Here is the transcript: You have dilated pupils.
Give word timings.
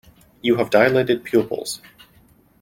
You 0.41 0.55
have 0.55 0.71
dilated 0.71 1.23
pupils. 1.23 1.79